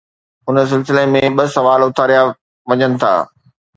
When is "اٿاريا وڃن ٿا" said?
1.87-3.13